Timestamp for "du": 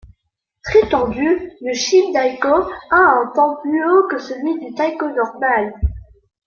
4.59-4.73